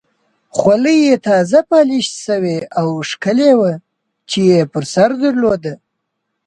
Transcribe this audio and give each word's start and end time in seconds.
خولۍ 0.57 0.97
یې 1.07 1.15
تازه 1.27 1.59
پالش 1.69 2.05
شوې 2.25 2.57
او 2.79 2.87
ښکلې 3.09 3.51
وه 3.59 3.71
چې 4.29 4.39
یې 4.51 4.61
پر 4.71 4.83
سر 4.93 5.09
درلوده. 5.23 5.73